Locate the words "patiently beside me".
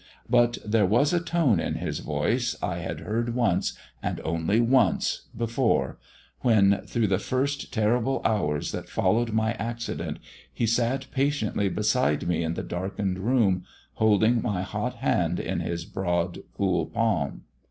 11.11-12.41